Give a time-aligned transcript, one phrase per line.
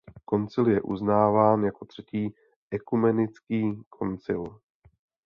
[0.25, 2.35] Koncil je uznáván jako třetí
[2.71, 4.59] ekumenický koncil.